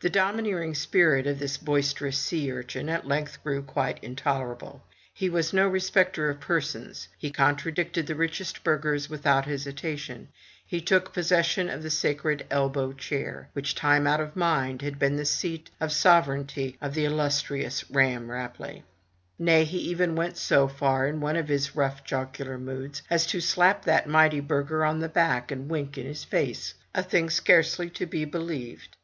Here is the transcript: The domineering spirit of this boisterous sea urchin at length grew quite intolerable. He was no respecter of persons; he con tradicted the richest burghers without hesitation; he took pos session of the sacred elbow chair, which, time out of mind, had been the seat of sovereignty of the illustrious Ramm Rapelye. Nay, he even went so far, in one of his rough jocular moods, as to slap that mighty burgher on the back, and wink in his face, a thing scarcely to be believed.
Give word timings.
The 0.00 0.10
domineering 0.10 0.74
spirit 0.74 1.26
of 1.26 1.38
this 1.38 1.56
boisterous 1.56 2.18
sea 2.18 2.52
urchin 2.52 2.90
at 2.90 3.06
length 3.08 3.42
grew 3.42 3.62
quite 3.62 3.98
intolerable. 4.04 4.82
He 5.14 5.30
was 5.30 5.54
no 5.54 5.66
respecter 5.66 6.28
of 6.28 6.38
persons; 6.38 7.08
he 7.16 7.30
con 7.30 7.56
tradicted 7.56 8.04
the 8.06 8.14
richest 8.14 8.62
burghers 8.62 9.08
without 9.08 9.46
hesitation; 9.46 10.28
he 10.66 10.82
took 10.82 11.14
pos 11.14 11.28
session 11.28 11.70
of 11.70 11.82
the 11.82 11.88
sacred 11.88 12.44
elbow 12.50 12.92
chair, 12.92 13.48
which, 13.54 13.74
time 13.74 14.06
out 14.06 14.20
of 14.20 14.36
mind, 14.36 14.82
had 14.82 14.98
been 14.98 15.16
the 15.16 15.24
seat 15.24 15.70
of 15.80 15.92
sovereignty 15.92 16.76
of 16.82 16.92
the 16.92 17.06
illustrious 17.06 17.90
Ramm 17.90 18.28
Rapelye. 18.30 18.82
Nay, 19.38 19.64
he 19.64 19.78
even 19.78 20.14
went 20.14 20.36
so 20.36 20.68
far, 20.68 21.06
in 21.06 21.20
one 21.22 21.36
of 21.36 21.48
his 21.48 21.74
rough 21.74 22.04
jocular 22.04 22.58
moods, 22.58 23.00
as 23.08 23.24
to 23.24 23.40
slap 23.40 23.86
that 23.86 24.06
mighty 24.06 24.40
burgher 24.40 24.84
on 24.84 24.98
the 25.00 25.08
back, 25.08 25.50
and 25.50 25.70
wink 25.70 25.96
in 25.96 26.04
his 26.04 26.22
face, 26.22 26.74
a 26.94 27.02
thing 27.02 27.30
scarcely 27.30 27.88
to 27.88 28.04
be 28.04 28.26
believed. 28.26 28.94